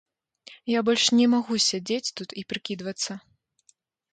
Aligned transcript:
Я 0.69 0.79
больш 0.87 1.03
не 1.19 1.27
магу 1.33 1.57
сядзець 1.67 2.13
тут 2.21 2.29
і 2.43 2.45
прыкідвацца. 2.55 3.19